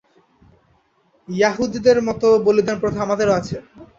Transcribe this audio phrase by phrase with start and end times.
[1.27, 3.55] য়াহুদীদের মত বলিদান-প্রথা আমাদেরও আছে।